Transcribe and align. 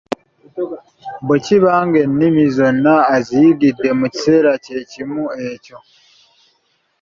Bwe 1.25 1.37
kiba 1.45 1.73
nga 1.85 1.97
ennimi 2.05 2.43
zonna 2.55 2.95
aziyigidde 3.15 3.89
mu 3.99 4.05
kiseera 4.13 4.51
kye 4.63 4.79
kimu 4.91 5.23
ekyo. 5.49 5.77